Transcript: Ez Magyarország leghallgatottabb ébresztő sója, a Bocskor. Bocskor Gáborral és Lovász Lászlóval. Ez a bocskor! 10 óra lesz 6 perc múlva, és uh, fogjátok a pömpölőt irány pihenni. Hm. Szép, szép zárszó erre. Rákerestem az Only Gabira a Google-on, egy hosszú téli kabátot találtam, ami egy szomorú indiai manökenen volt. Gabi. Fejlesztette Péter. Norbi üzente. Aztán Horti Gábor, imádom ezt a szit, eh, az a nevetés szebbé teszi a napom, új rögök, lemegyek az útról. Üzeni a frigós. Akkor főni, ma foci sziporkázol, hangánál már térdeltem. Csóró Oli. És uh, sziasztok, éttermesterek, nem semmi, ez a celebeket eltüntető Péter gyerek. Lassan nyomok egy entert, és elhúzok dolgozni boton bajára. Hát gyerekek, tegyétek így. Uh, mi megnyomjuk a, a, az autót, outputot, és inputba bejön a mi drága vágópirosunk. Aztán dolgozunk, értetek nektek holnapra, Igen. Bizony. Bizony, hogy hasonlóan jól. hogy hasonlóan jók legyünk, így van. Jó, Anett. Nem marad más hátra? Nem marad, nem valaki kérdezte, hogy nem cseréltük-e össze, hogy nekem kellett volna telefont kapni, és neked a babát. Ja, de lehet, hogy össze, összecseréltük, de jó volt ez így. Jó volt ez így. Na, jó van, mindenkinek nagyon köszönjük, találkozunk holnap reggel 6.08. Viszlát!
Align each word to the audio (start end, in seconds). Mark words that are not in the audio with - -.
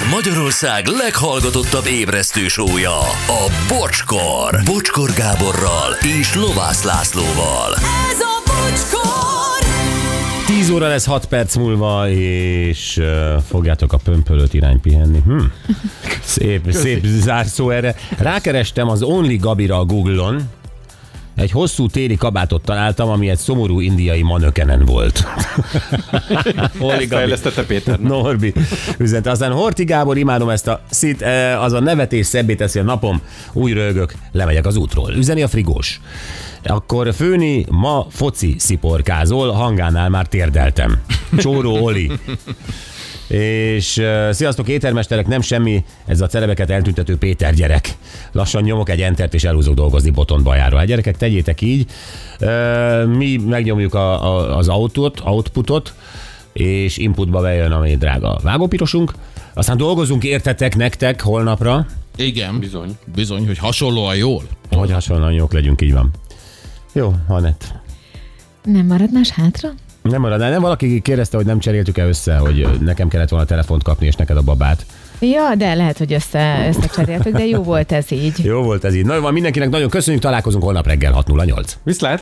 Ez 0.00 0.06
Magyarország 0.10 0.86
leghallgatottabb 0.86 1.86
ébresztő 1.86 2.48
sója, 2.48 2.98
a 3.26 3.50
Bocskor. 3.68 4.60
Bocskor 4.64 5.10
Gáborral 5.12 5.92
és 6.20 6.34
Lovász 6.34 6.82
Lászlóval. 6.82 7.74
Ez 8.10 8.20
a 8.20 8.42
bocskor! 8.46 9.66
10 10.46 10.70
óra 10.70 10.88
lesz 10.88 11.06
6 11.06 11.26
perc 11.26 11.56
múlva, 11.56 12.08
és 12.08 12.96
uh, 12.96 13.42
fogjátok 13.48 13.92
a 13.92 13.96
pömpölőt 13.96 14.54
irány 14.54 14.80
pihenni. 14.80 15.20
Hm. 15.24 15.38
Szép, 16.22 16.72
szép 16.72 17.04
zárszó 17.04 17.70
erre. 17.70 17.94
Rákerestem 18.18 18.88
az 18.88 19.02
Only 19.02 19.36
Gabira 19.36 19.78
a 19.78 19.84
Google-on, 19.84 20.48
egy 21.40 21.50
hosszú 21.50 21.86
téli 21.86 22.16
kabátot 22.16 22.62
találtam, 22.64 23.08
ami 23.08 23.28
egy 23.28 23.38
szomorú 23.38 23.80
indiai 23.80 24.22
manökenen 24.22 24.84
volt. 24.84 25.24
Gabi. 26.78 27.06
Fejlesztette 27.06 27.64
Péter. 27.64 27.98
Norbi 27.98 28.52
üzente. 28.98 29.30
Aztán 29.30 29.52
Horti 29.52 29.84
Gábor, 29.84 30.18
imádom 30.18 30.48
ezt 30.48 30.66
a 30.66 30.80
szit, 30.90 31.22
eh, 31.22 31.62
az 31.62 31.72
a 31.72 31.80
nevetés 31.80 32.26
szebbé 32.26 32.54
teszi 32.54 32.78
a 32.78 32.82
napom, 32.82 33.20
új 33.52 33.72
rögök, 33.72 34.14
lemegyek 34.32 34.66
az 34.66 34.76
útról. 34.76 35.12
Üzeni 35.12 35.42
a 35.42 35.48
frigós. 35.48 36.00
Akkor 36.64 37.14
főni, 37.14 37.66
ma 37.68 38.06
foci 38.10 38.54
sziporkázol, 38.58 39.50
hangánál 39.50 40.08
már 40.08 40.26
térdeltem. 40.26 41.00
Csóró 41.38 41.84
Oli. 41.84 42.10
És 43.30 43.96
uh, 43.96 44.30
sziasztok, 44.30 44.68
éttermesterek, 44.68 45.26
nem 45.26 45.40
semmi, 45.40 45.84
ez 46.06 46.20
a 46.20 46.26
celebeket 46.26 46.70
eltüntető 46.70 47.16
Péter 47.16 47.54
gyerek. 47.54 47.96
Lassan 48.32 48.62
nyomok 48.62 48.88
egy 48.88 49.00
entert, 49.00 49.34
és 49.34 49.44
elhúzok 49.44 49.74
dolgozni 49.74 50.10
boton 50.10 50.42
bajára. 50.42 50.76
Hát 50.76 50.86
gyerekek, 50.86 51.16
tegyétek 51.16 51.60
így. 51.60 51.90
Uh, 52.40 53.04
mi 53.04 53.36
megnyomjuk 53.36 53.94
a, 53.94 54.34
a, 54.34 54.56
az 54.56 54.68
autót, 54.68 55.20
outputot, 55.24 55.94
és 56.52 56.96
inputba 56.96 57.40
bejön 57.40 57.72
a 57.72 57.78
mi 57.78 57.96
drága 57.96 58.38
vágópirosunk. 58.42 59.12
Aztán 59.54 59.76
dolgozunk, 59.76 60.24
értetek 60.24 60.76
nektek 60.76 61.20
holnapra, 61.20 61.86
Igen. 62.16 62.58
Bizony. 62.58 62.98
Bizony, 63.14 63.46
hogy 63.46 63.58
hasonlóan 63.58 64.16
jól. 64.16 64.42
hogy 64.70 64.90
hasonlóan 64.90 65.32
jók 65.32 65.52
legyünk, 65.52 65.80
így 65.80 65.92
van. 65.92 66.10
Jó, 66.92 67.14
Anett. 67.28 67.74
Nem 68.64 68.86
marad 68.86 69.12
más 69.12 69.30
hátra? 69.30 69.68
Nem 70.02 70.20
marad, 70.20 70.38
nem 70.38 70.60
valaki 70.60 71.00
kérdezte, 71.00 71.36
hogy 71.36 71.46
nem 71.46 71.58
cseréltük-e 71.58 72.06
össze, 72.06 72.36
hogy 72.36 72.68
nekem 72.80 73.08
kellett 73.08 73.28
volna 73.28 73.44
telefont 73.46 73.82
kapni, 73.82 74.06
és 74.06 74.14
neked 74.14 74.36
a 74.36 74.42
babát. 74.42 74.86
Ja, 75.20 75.54
de 75.56 75.74
lehet, 75.74 75.98
hogy 75.98 76.12
össze, 76.12 76.66
összecseréltük, 76.68 77.36
de 77.36 77.46
jó 77.46 77.62
volt 77.62 77.92
ez 77.92 78.10
így. 78.10 78.44
Jó 78.44 78.62
volt 78.62 78.84
ez 78.84 78.94
így. 78.94 79.04
Na, 79.04 79.14
jó 79.14 79.20
van, 79.20 79.32
mindenkinek 79.32 79.70
nagyon 79.70 79.88
köszönjük, 79.88 80.22
találkozunk 80.22 80.62
holnap 80.62 80.86
reggel 80.86 81.24
6.08. 81.26 81.72
Viszlát! 81.82 82.18